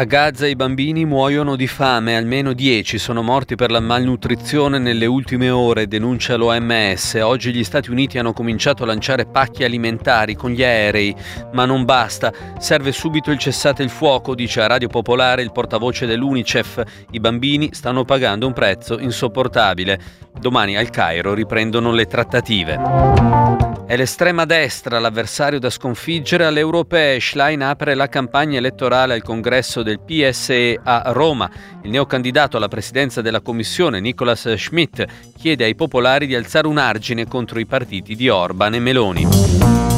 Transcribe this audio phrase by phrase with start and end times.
[0.00, 5.04] A Gaza i bambini muoiono di fame, almeno 10 sono morti per la malnutrizione nelle
[5.04, 7.18] ultime ore, denuncia l'OMS.
[7.20, 11.14] Oggi gli Stati Uniti hanno cominciato a lanciare pacchi alimentari con gli aerei,
[11.52, 12.32] ma non basta.
[12.58, 16.82] Serve subito il cessate il fuoco, dice a Radio Popolare il portavoce dell'UNICEF.
[17.10, 20.00] I bambini stanno pagando un prezzo insopportabile.
[20.40, 23.69] Domani al Cairo riprendono le trattative.
[23.90, 27.18] È l'estrema destra l'avversario da sconfiggere alle europee.
[27.18, 31.50] Schlein apre la campagna elettorale al congresso del PSE a Roma.
[31.82, 35.04] Il neocandidato alla presidenza della commissione, Nicolas Schmidt,
[35.36, 39.89] chiede ai popolari di alzare un argine contro i partiti di Orban e Meloni.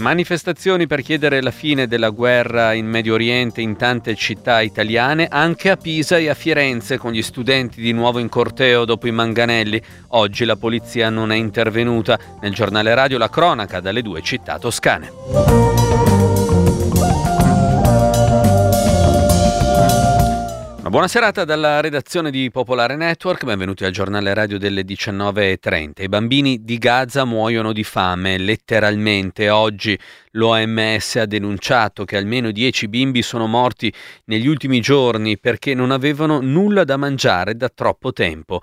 [0.00, 5.68] Manifestazioni per chiedere la fine della guerra in Medio Oriente in tante città italiane, anche
[5.68, 9.80] a Pisa e a Firenze con gli studenti di nuovo in corteo dopo i manganelli.
[10.08, 12.18] Oggi la polizia non è intervenuta.
[12.40, 15.12] Nel giornale radio la cronaca dalle due città toscane.
[20.90, 26.02] Buona serata dalla redazione di Popolare Network, benvenuti al giornale radio delle 19.30.
[26.02, 29.50] I bambini di Gaza muoiono di fame, letteralmente.
[29.50, 29.96] Oggi
[30.32, 33.92] l'OMS ha denunciato che almeno 10 bimbi sono morti
[34.24, 38.60] negli ultimi giorni perché non avevano nulla da mangiare da troppo tempo.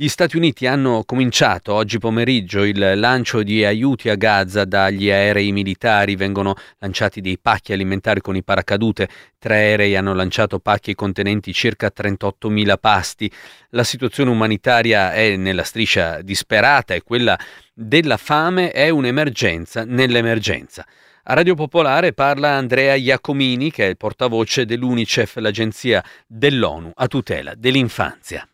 [0.00, 5.52] Gli Stati Uniti hanno cominciato oggi pomeriggio il lancio di aiuti a Gaza dagli aerei
[5.52, 11.52] militari, vengono lanciati dei pacchi alimentari con i paracadute, tre aerei hanno lanciato pacchi contenenti
[11.52, 13.30] circa 38.000 pasti.
[13.72, 17.38] La situazione umanitaria è nella striscia disperata e quella
[17.74, 20.86] della fame è un'emergenza nell'emergenza.
[21.24, 27.52] A Radio Popolare parla Andrea Iacomini, che è il portavoce dell'UNICEF, l'agenzia dell'ONU a tutela
[27.54, 28.48] dell'infanzia.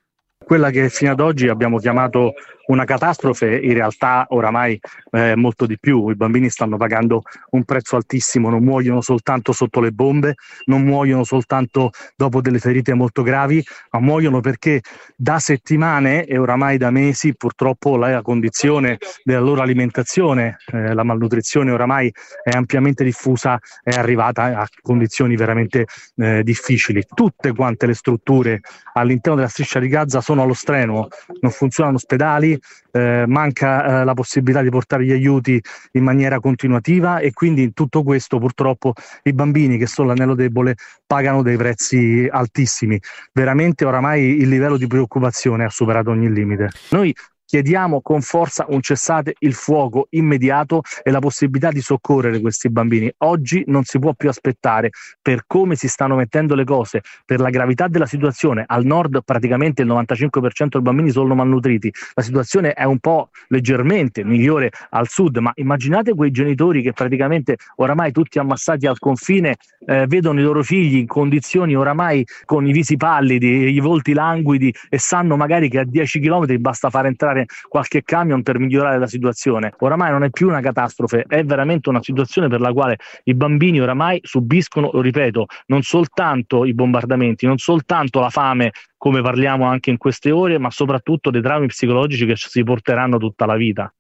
[0.45, 2.35] Quella che fino ad oggi abbiamo chiamato
[2.67, 4.79] una catastrofe, in realtà oramai
[5.11, 6.09] eh, molto di più.
[6.09, 11.25] I bambini stanno pagando un prezzo altissimo, non muoiono soltanto sotto le bombe, non muoiono
[11.25, 14.83] soltanto dopo delle ferite molto gravi, ma muoiono perché
[15.15, 21.71] da settimane e oramai da mesi purtroppo la condizione della loro alimentazione, eh, la malnutrizione
[21.71, 22.13] oramai
[22.43, 27.05] è ampiamente diffusa, è arrivata a condizioni veramente eh, difficili.
[27.15, 28.61] Tutte quante le strutture
[28.95, 31.09] all'interno della striscia di Gaza sono allo strenuo,
[31.41, 32.56] non funzionano ospedali,
[32.93, 35.61] eh, manca eh, la possibilità di portare gli aiuti
[35.93, 38.93] in maniera continuativa e quindi in tutto questo purtroppo
[39.25, 40.75] i bambini che sono l'anello debole
[41.07, 43.01] pagano dei prezzi altissimi.
[43.33, 46.71] Veramente oramai il livello di preoccupazione ha superato ogni limite.
[46.91, 47.15] Noi
[47.49, 53.09] Chiediamo con forza un cessate il fuoco immediato e la possibilità di soccorrere questi bambini.
[53.19, 54.91] Oggi non si può più aspettare
[55.23, 58.65] per come si stanno mettendo le cose, per la gravità della situazione.
[58.67, 61.93] Al nord praticamente il 95% dei bambini sono malnutriti.
[62.15, 67.59] La situazione è un po' leggermente migliore al sud, ma immaginate quei genitori che praticamente
[67.77, 69.55] oramai tutti ammassati al confine
[69.87, 74.75] eh, vedono i loro figli in condizioni oramai con i visi pallidi, i volti languidi
[74.89, 78.99] e sanno magari che a 10 km basta far entrare mandare qualche camion per migliorare
[78.99, 79.75] la situazione.
[79.79, 83.81] Oramai non è più una catastrofe, è veramente una situazione per la quale i bambini
[83.81, 89.91] oramai subiscono, lo ripeto, non soltanto i bombardamenti, non soltanto la fame come parliamo anche
[89.91, 93.93] in queste ore, ma soprattutto dei traumi psicologici che si porteranno tutta la vita.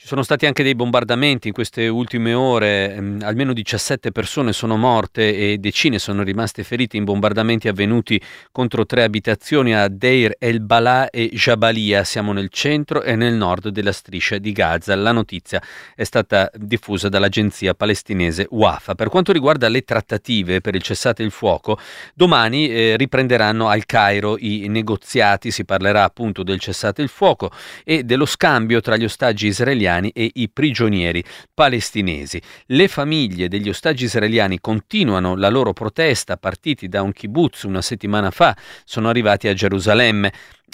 [0.00, 4.78] Ci sono stati anche dei bombardamenti in queste ultime ore, ehm, almeno 17 persone sono
[4.78, 8.18] morte e decine sono rimaste ferite in bombardamenti avvenuti
[8.50, 12.02] contro tre abitazioni a Deir el Balà e Jabalia.
[12.04, 14.94] Siamo nel centro e nel nord della striscia di Gaza.
[14.96, 15.62] La notizia
[15.94, 18.94] è stata diffusa dall'agenzia palestinese WAFA.
[18.94, 21.78] Per quanto riguarda le trattative per il cessate il fuoco,
[22.14, 27.50] domani eh, riprenderanno al Cairo i negoziati, si parlerà appunto del cessate il fuoco
[27.84, 32.40] e dello scambio tra gli ostaggi israeliani israeliani e i prigionieri palestinesi.
[32.66, 38.30] Le famiglie degli ostaggi israeliani continuano la loro protesta, partiti da un kibbutz una settimana
[38.30, 40.32] fa, sono arrivati a Gerusalemme.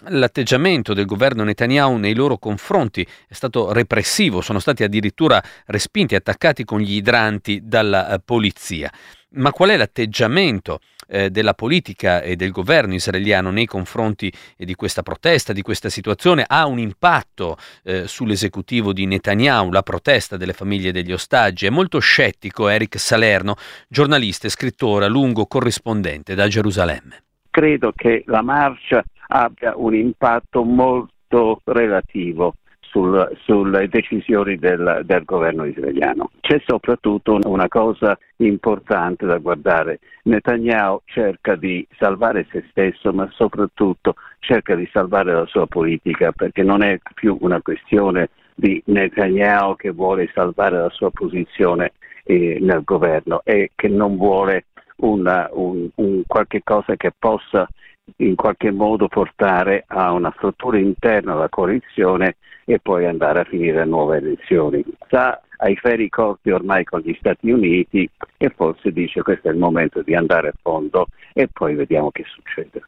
[0.08, 6.18] L'atteggiamento del governo Netanyahu nei loro confronti è stato repressivo, sono stati addirittura respinti e
[6.18, 8.92] attaccati con gli idranti dalla eh, polizia.
[9.30, 10.78] Ma qual è l'atteggiamento
[11.08, 16.44] eh, della politica e del governo israeliano nei confronti di questa protesta, di questa situazione?
[16.46, 21.66] Ha un impatto eh, sull'esecutivo di Netanyahu, la protesta delle famiglie degli ostaggi?
[21.66, 23.56] È molto scettico Eric Salerno,
[23.88, 27.22] giornalista e scrittore a lungo corrispondente da Gerusalemme.
[27.50, 32.54] Credo che la marcia abbia un impatto molto relativo
[32.96, 36.30] sul, sulle decisioni del, del, governo israeliano.
[36.40, 39.98] C'è soprattutto una cosa importante da guardare.
[40.22, 46.62] Netanyahu cerca di salvare se stesso, ma soprattutto cerca di salvare la sua politica, perché
[46.62, 51.92] non è più una questione di Netanyahu che vuole salvare la sua posizione
[52.24, 54.64] eh, nel governo e che non vuole
[54.96, 57.68] una, un, un qualche cosa che possa
[58.18, 63.80] in qualche modo portare a una struttura interna alla coalizione e poi andare a finire
[63.80, 64.84] a nuove elezioni.
[65.08, 69.58] Sa ai ferri corti ormai con gli Stati Uniti e forse dice questo è il
[69.58, 72.82] momento di andare a fondo e poi vediamo che succede.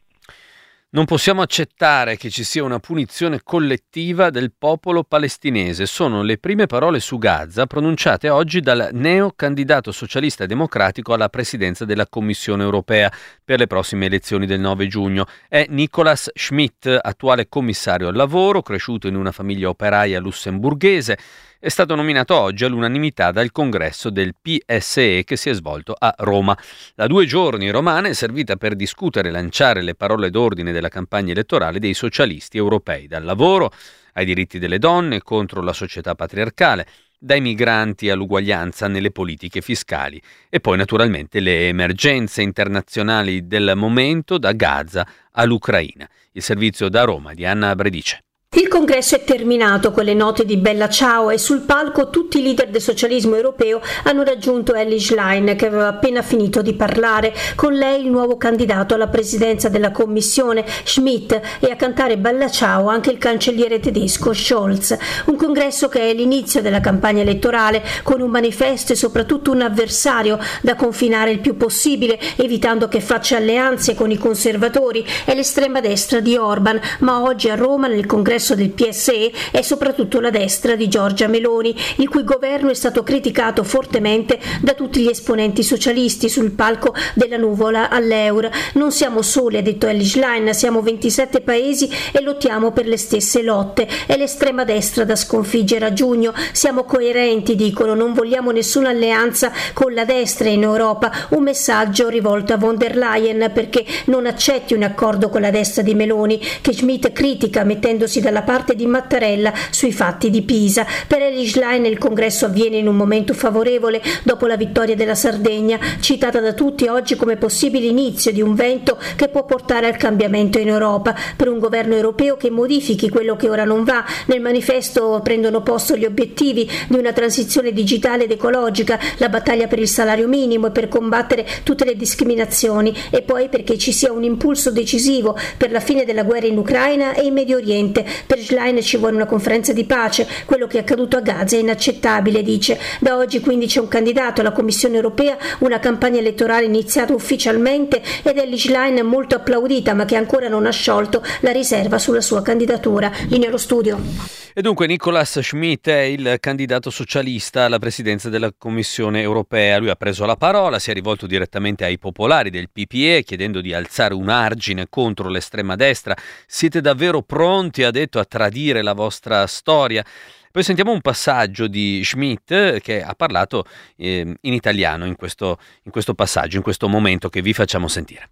[0.91, 5.85] Non possiamo accettare che ci sia una punizione collettiva del popolo palestinese.
[5.85, 11.85] Sono le prime parole su Gaza pronunciate oggi dal neo candidato socialista democratico alla presidenza
[11.85, 13.13] della Commissione europea
[13.45, 15.27] per le prossime elezioni del 9 giugno.
[15.47, 21.19] È Nicolas Schmidt, attuale commissario al lavoro, cresciuto in una famiglia operaia lussemburghese
[21.61, 26.57] è stato nominato oggi all'unanimità dal congresso del PSE che si è svolto a Roma.
[26.95, 31.33] La due giorni romana è servita per discutere e lanciare le parole d'ordine della campagna
[31.33, 33.73] elettorale dei socialisti europei, dal lavoro
[34.13, 36.87] ai diritti delle donne contro la società patriarcale,
[37.19, 44.53] dai migranti all'uguaglianza nelle politiche fiscali e poi naturalmente le emergenze internazionali del momento da
[44.53, 46.09] Gaza all'Ucraina.
[46.31, 48.23] Il servizio da Roma di Anna Bredice.
[48.51, 52.41] Il congresso è terminato con le note di Bella Ciao e sul palco tutti i
[52.41, 57.31] leader del socialismo europeo hanno raggiunto Ellie Schlein che aveva appena finito di parlare.
[57.53, 62.87] Con lei il nuovo candidato alla presidenza della commissione Schmidt e a cantare Bella Ciao
[62.87, 64.97] anche il cancelliere tedesco Scholz.
[65.25, 70.39] Un congresso che è l'inizio della campagna elettorale con un manifesto e soprattutto un avversario
[70.63, 76.19] da confinare il più possibile evitando che faccia alleanze con i conservatori e l'estrema destra
[76.19, 80.75] di Orban, ma oggi a Roma nel congresso successo del PSE è soprattutto la destra
[80.75, 86.29] di Giorgia Meloni, il cui governo è stato criticato fortemente da tutti gli esponenti socialisti
[86.29, 88.49] sul palco della nuvola all'Eur.
[88.73, 93.43] Non siamo soli, ha detto Ellie Schlein, siamo 27 paesi e lottiamo per le stesse
[93.43, 93.87] lotte.
[94.07, 96.33] È l'estrema destra da sconfiggere a giugno.
[96.53, 101.11] Siamo coerenti, dicono, non vogliamo nessuna alleanza con la destra in Europa.
[101.29, 105.81] Un messaggio rivolto a von der Leyen perché non accetti un accordo con la destra
[105.81, 110.85] di Meloni, che Schmidt critica mettendosi da dalla parte di Mattarella sui fatti di Pisa.
[111.07, 115.79] Per Eli Schlein il congresso avviene in un momento favorevole dopo la vittoria della Sardegna,
[115.99, 120.59] citata da tutti oggi come possibile inizio di un vento che può portare al cambiamento
[120.59, 124.05] in Europa, per un governo europeo che modifichi quello che ora non va.
[124.27, 129.79] Nel manifesto prendono posto gli obiettivi di una transizione digitale ed ecologica, la battaglia per
[129.79, 134.23] il salario minimo e per combattere tutte le discriminazioni e poi perché ci sia un
[134.23, 138.81] impulso decisivo per la fine della guerra in Ucraina e in Medio Oriente, per Schlein
[138.81, 142.79] ci vuole una conferenza di pace, quello che è accaduto a Gaza è inaccettabile, dice.
[142.99, 148.37] Da oggi quindi c'è un candidato alla Commissione europea, una campagna elettorale iniziata ufficialmente ed
[148.37, 153.11] è Schlein molto applaudita ma che ancora non ha sciolto la riserva sulla sua candidatura.
[153.27, 154.48] Linea allo studio.
[154.59, 159.77] E dunque Nicolas Schmidt è il candidato socialista alla presidenza della Commissione europea.
[159.77, 163.73] Lui ha preso la parola, si è rivolto direttamente ai popolari del PPE chiedendo di
[163.73, 166.13] alzare un argine contro l'estrema destra.
[166.45, 170.03] Siete davvero pronti, ha detto, a tradire la vostra storia?
[170.51, 173.63] Poi sentiamo un passaggio di Schmidt che ha parlato
[173.95, 178.29] eh, in italiano in questo, in questo passaggio, in questo momento che vi facciamo sentire.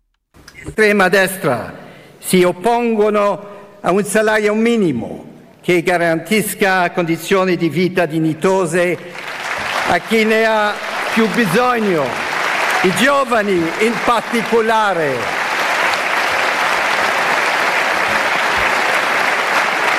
[0.62, 1.74] L'estrema destra
[2.18, 5.36] si oppongono a un salario minimo
[5.68, 8.98] che garantisca condizioni di vita dignitose
[9.90, 10.74] a chi ne ha
[11.12, 12.06] più bisogno,
[12.84, 15.18] i giovani in particolare.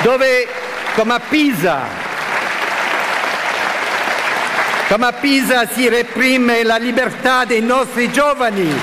[0.01, 0.49] Dove,
[0.95, 1.83] come a Pisa,
[4.89, 8.75] come a Pisa si reprime la libertà dei nostri giovani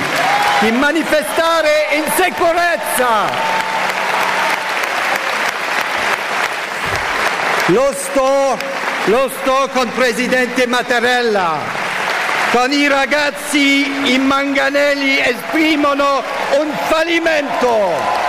[0.59, 3.54] di manifestare in sicurezza
[7.69, 8.55] Lo sto,
[9.05, 11.57] lo sto con Presidente Mattarella,
[12.51, 16.21] con i ragazzi i manganelli esprimono
[16.59, 18.24] un fallimento.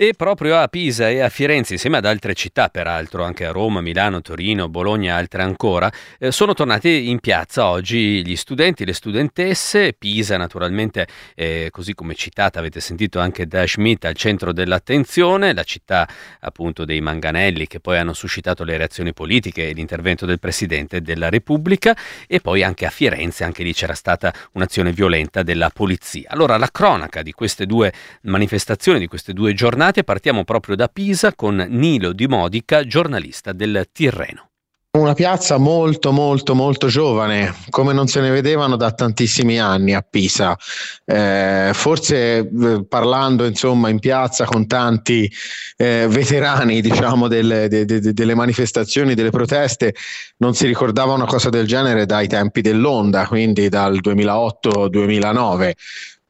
[0.00, 3.80] E proprio a Pisa e a Firenze, insieme ad altre città, peraltro anche a Roma,
[3.80, 5.90] Milano, Torino, Bologna e altre ancora,
[6.20, 9.94] eh, sono tornati in piazza oggi gli studenti, le studentesse.
[9.94, 15.64] Pisa, naturalmente, eh, così come citata, avete sentito anche da Schmidt, al centro dell'attenzione, la
[15.64, 16.08] città
[16.42, 21.28] appunto dei manganelli che poi hanno suscitato le reazioni politiche e l'intervento del Presidente della
[21.28, 21.96] Repubblica.
[22.28, 26.28] E poi anche a Firenze, anche lì c'era stata un'azione violenta della polizia.
[26.30, 29.54] Allora, la cronaca di queste due manifestazioni, di queste due
[29.88, 34.46] giornate, partiamo proprio da Pisa con Nilo Di Modica, giornalista del Tirreno.
[34.90, 40.02] Una piazza molto molto molto giovane, come non se ne vedevano da tantissimi anni a
[40.02, 40.56] Pisa.
[41.04, 45.30] Eh, forse eh, parlando insomma in piazza con tanti
[45.76, 49.94] eh, veterani diciamo delle, de, de, delle manifestazioni, delle proteste,
[50.38, 55.72] non si ricordava una cosa del genere dai tempi dell'Onda, quindi dal 2008-2009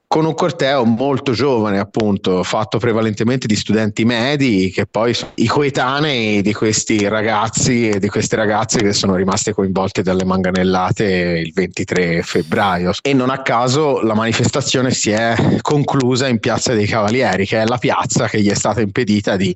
[0.08, 5.46] con un corteo molto giovane, appunto, fatto prevalentemente di studenti medi, che poi sono i
[5.46, 11.04] coetanei di questi ragazzi e di queste ragazze che sono rimaste coinvolte dalle manganellate
[11.44, 12.92] il 23 febbraio.
[13.02, 17.66] E non a caso la manifestazione si è conclusa in Piazza dei Cavalieri, che è
[17.66, 19.54] la piazza che gli è stata impedita di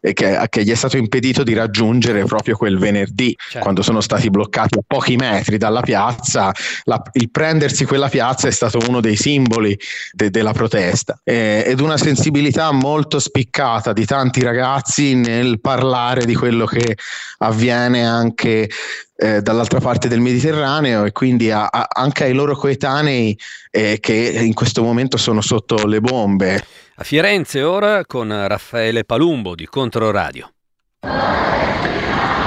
[0.00, 3.58] che, che, gli è stato impedito di raggiungere proprio quel venerdì, certo.
[3.60, 6.52] quando sono stati bloccati a pochi metri dalla piazza.
[6.84, 9.78] La, il prendersi quella piazza è stato uno dei simboli
[10.12, 16.34] de, della protesta eh, ed una sensibilità molto spiccata di tanti ragazzi nel parlare di
[16.34, 16.96] quello che
[17.38, 18.68] avviene anche
[19.16, 23.36] eh, dall'altra parte del Mediterraneo e quindi a, a, anche ai loro coetanei
[23.70, 26.64] eh, che in questo momento sono sotto le bombe.
[27.00, 30.50] A Firenze ora con Raffaele Palumbo di Controradio.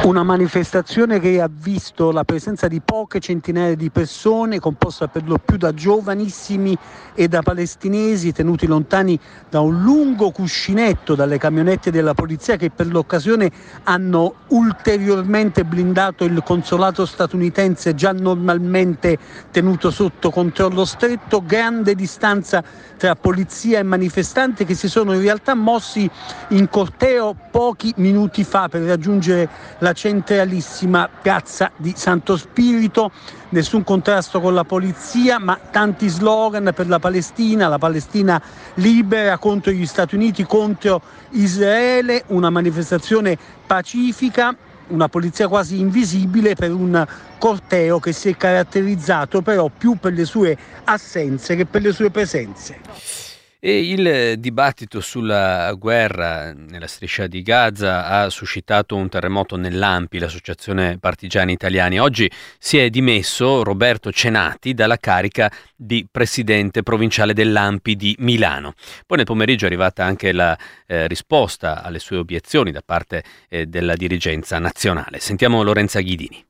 [0.04, 5.38] Una manifestazione che ha visto la presenza di poche centinaia di persone, composta per lo
[5.38, 6.76] più da giovanissimi
[7.14, 9.18] e da palestinesi tenuti lontani
[9.48, 13.52] da un lungo cuscinetto dalle camionette della polizia che per l'occasione
[13.84, 19.20] hanno ulteriormente blindato il consolato statunitense già normalmente
[19.52, 22.64] tenuto sotto controllo stretto, grande distanza
[22.98, 26.10] tra polizia e manifestanti che si sono in realtà mossi
[26.50, 29.48] in corteo pochi minuti fa per raggiungere
[29.80, 33.12] la la centralissima piazza di Santo Spirito,
[33.50, 38.42] nessun contrasto con la polizia, ma tanti slogan per la Palestina, la Palestina
[38.76, 44.56] libera contro gli Stati Uniti, contro Israele, una manifestazione pacifica,
[44.88, 47.06] una polizia quasi invisibile per un
[47.38, 52.10] corteo che si è caratterizzato però più per le sue assenze che per le sue
[52.12, 53.31] presenze.
[53.64, 60.98] E il dibattito sulla guerra nella striscia di Gaza ha suscitato un terremoto nell'AMPI, l'Associazione
[60.98, 62.00] Partigiani Italiani.
[62.00, 62.28] Oggi
[62.58, 68.74] si è dimesso Roberto Cenati dalla carica di presidente provinciale dell'AMPI di Milano.
[69.06, 73.68] Poi nel pomeriggio è arrivata anche la eh, risposta alle sue obiezioni da parte eh,
[73.68, 75.20] della dirigenza nazionale.
[75.20, 76.50] Sentiamo Lorenza Ghidini.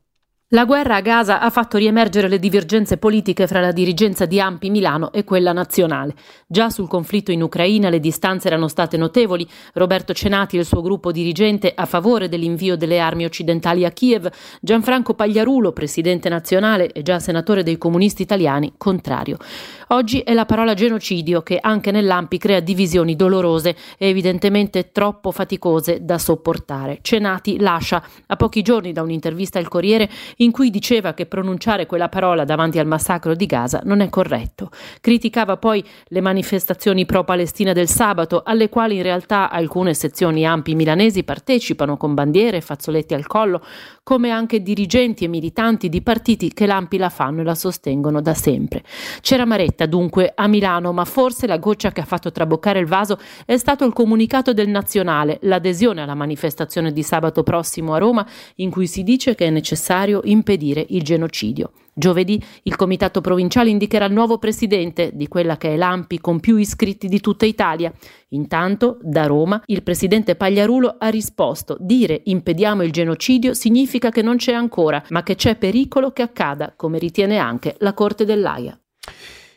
[0.54, 4.70] La guerra a Gaza ha fatto riemergere le divergenze politiche fra la dirigenza di Ampi
[4.70, 6.14] Milano e quella nazionale.
[6.46, 9.48] Già sul conflitto in Ucraina le distanze erano state notevoli.
[9.76, 14.30] Roberto Cenati e il suo gruppo dirigente a favore dell'invio delle armi occidentali a Kiev,
[14.60, 19.38] Gianfranco Pagliarulo, presidente nazionale e già senatore dei comunisti italiani, contrario.
[19.92, 26.04] Oggi è la parola genocidio che anche nell'Ampi crea divisioni dolorose e evidentemente troppo faticose
[26.04, 27.00] da sopportare.
[27.02, 30.10] Cenati lascia a pochi giorni da un'intervista al Corriere
[30.42, 34.70] in cui diceva che pronunciare quella parola davanti al massacro di Gaza non è corretto.
[35.00, 41.24] Criticava poi le manifestazioni pro-Palestina del sabato, alle quali in realtà alcune sezioni ampi milanesi
[41.24, 43.64] partecipano con bandiere e fazzoletti al collo,
[44.04, 48.34] come anche dirigenti e militanti di partiti che l'Ampi la fanno e la sostengono da
[48.34, 48.84] sempre.
[49.22, 53.20] C'era Maretta dunque a Milano, ma forse la goccia che ha fatto traboccare il vaso
[53.46, 58.72] è stato il comunicato del Nazionale, l'adesione alla manifestazione di sabato prossimo a Roma, in
[58.72, 61.74] cui si dice che è necessario impedire il genocidio.
[61.94, 66.56] Giovedì il Comitato Provinciale indicherà il nuovo presidente di quella che è l'AMPI con più
[66.56, 67.92] iscritti di tutta Italia.
[68.30, 74.38] Intanto, da Roma, il presidente Pagliarulo ha risposto: dire impediamo il genocidio significa che non
[74.38, 78.80] c'è ancora, ma che c'è pericolo che accada, come ritiene anche la Corte dell'AIA.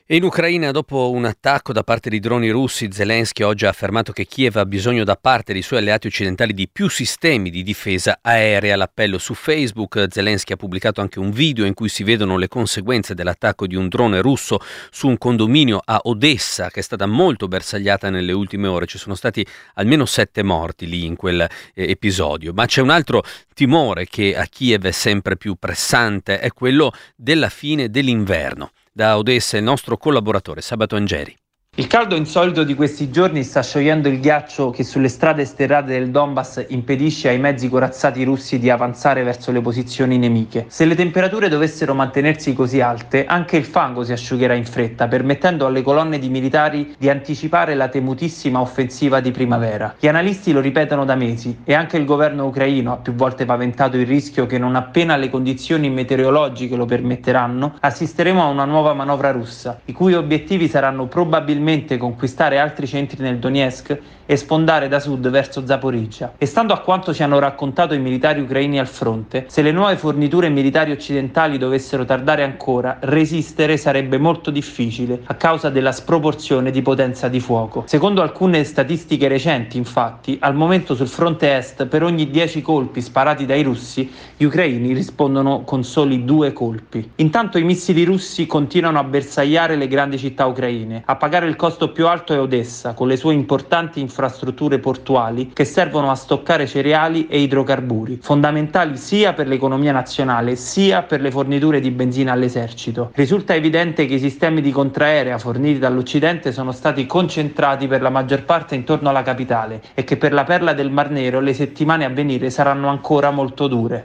[0.09, 4.27] In Ucraina, dopo un attacco da parte di droni russi, Zelensky oggi ha affermato che
[4.27, 8.77] Kiev ha bisogno da parte dei suoi alleati occidentali di più sistemi di difesa aerea.
[8.77, 13.15] L'appello su Facebook, Zelensky ha pubblicato anche un video in cui si vedono le conseguenze
[13.15, 18.11] dell'attacco di un drone russo su un condominio a Odessa, che è stata molto bersagliata
[18.11, 18.85] nelle ultime ore.
[18.85, 19.43] Ci sono stati
[19.77, 22.53] almeno sette morti lì in quel eh, episodio.
[22.53, 23.23] Ma c'è un altro
[23.55, 28.71] timore che a Kiev è sempre più pressante, è quello della fine dell'inverno.
[28.97, 31.37] Da Odessa il nostro collaboratore Sabato Angeri.
[31.77, 36.11] Il caldo insolito di questi giorni sta sciogliendo il ghiaccio che sulle strade sterrate del
[36.11, 40.67] Donbass impedisce ai mezzi corazzati russi di avanzare verso le posizioni nemiche.
[40.69, 45.67] Se le temperature dovessero mantenersi così alte, anche il fango si asciugherà in fretta, permettendo
[45.67, 49.97] alle colonne di militari di anticipare la temutissima offensiva di primavera.
[49.99, 53.97] Gli analisti lo ripetono da mesi e anche il governo ucraino ha più volte paventato
[53.97, 59.33] il rischio che non appena le condizioni meteorologiche lo permetteranno, assisteremo a una nuova manovra
[59.33, 65.01] russa, i cui obiettivi saranno probabilmente mente conquistare altri centri nel Donetsk e sfondare da
[65.01, 66.35] sud verso Zaporizhia.
[66.39, 69.97] E stando a quanto ci hanno raccontato i militari ucraini al fronte, se le nuove
[69.97, 76.83] forniture militari occidentali dovessero tardare ancora, resistere sarebbe molto difficile a causa della sproporzione di
[76.83, 77.85] potenza di fuoco.
[77.87, 83.45] Secondo alcune statistiche recenti, infatti, al momento sul fronte est per ogni 10 colpi sparati
[83.45, 87.11] dai russi, gli ucraini rispondono con soli due colpi.
[87.17, 91.03] Intanto i missili russi continuano a bersagliare le grandi città ucraine.
[91.05, 95.65] A pagare il costo più alto è Odessa, con le sue importanti infrastrutture portuali che
[95.65, 101.81] servono a stoccare cereali e idrocarburi, fondamentali sia per l'economia nazionale sia per le forniture
[101.81, 103.11] di benzina all'esercito.
[103.15, 108.45] Risulta evidente che i sistemi di contraerea forniti dall'Occidente sono stati concentrati per la maggior
[108.45, 112.11] parte intorno alla capitale e che per la perla del Mar Nero le settimane a
[112.11, 114.05] venire saranno ancora molto dure.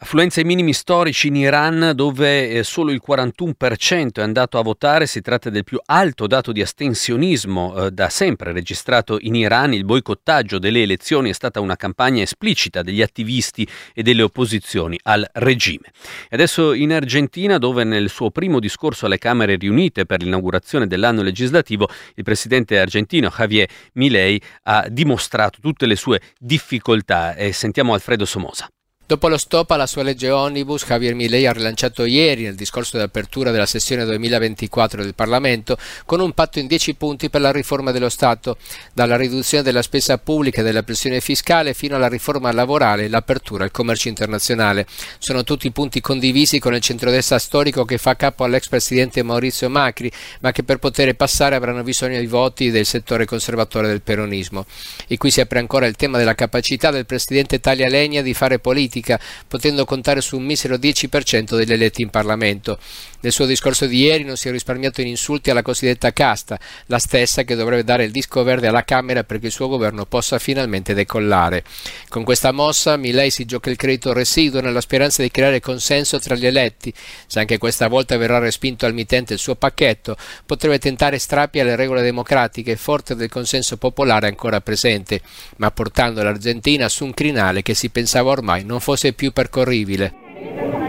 [0.00, 5.08] Affluenza ai minimi storici in Iran dove eh, solo il 41% è andato a votare,
[5.08, 9.74] si tratta del più alto dato di astensionismo eh, da sempre registrato in Iran.
[9.74, 15.28] Il boicottaggio delle elezioni è stata una campagna esplicita degli attivisti e delle opposizioni al
[15.32, 15.90] regime.
[16.28, 21.22] E adesso in Argentina dove nel suo primo discorso alle Camere riunite per l'inaugurazione dell'anno
[21.22, 28.24] legislativo il presidente argentino Javier Milei ha dimostrato tutte le sue difficoltà e sentiamo Alfredo
[28.24, 28.68] Somosa.
[29.08, 33.02] Dopo lo stop alla sua legge Omnibus, Javier Milei ha rilanciato ieri nel discorso di
[33.02, 37.90] apertura della sessione 2024 del Parlamento con un patto in 10 punti per la riforma
[37.90, 38.58] dello Stato,
[38.92, 43.64] dalla riduzione della spesa pubblica e della pressione fiscale fino alla riforma lavorale e l'apertura
[43.64, 44.86] al commercio internazionale.
[45.16, 50.12] Sono tutti punti condivisi con il centrodestra storico che fa capo all'ex presidente Maurizio Macri,
[50.40, 54.66] ma che per poter passare avranno bisogno di voti del settore conservatore del peronismo.
[55.06, 58.58] E qui si apre ancora il tema della capacità del presidente Talia Legna di fare
[58.58, 62.78] politica politica, potendo contare su un misero 10% degli eletti in Parlamento.
[63.20, 66.56] Nel suo discorso di ieri non si è risparmiato in insulti alla cosiddetta casta,
[66.86, 70.38] la stessa che dovrebbe dare il disco verde alla Camera perché il suo governo possa
[70.38, 71.64] finalmente decollare.
[72.08, 76.36] Con questa mossa Milei si gioca il credito residuo nella speranza di creare consenso tra
[76.36, 76.94] gli eletti.
[77.26, 81.74] Se anche questa volta verrà respinto al mittente il suo pacchetto, potrebbe tentare strappi alle
[81.74, 85.20] regole democratiche forte del consenso popolare ancora presente,
[85.56, 90.87] ma portando l'Argentina su un crinale che si pensava ormai non fosse più percorribile.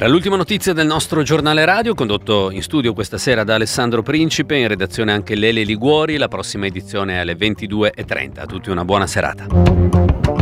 [0.00, 4.56] Era l'ultima notizia del nostro giornale radio, condotto in studio questa sera da Alessandro Principe,
[4.56, 6.16] in redazione anche Lele Liguori.
[6.16, 8.40] La prossima edizione è alle 22.30.
[8.40, 10.39] A tutti una buona serata.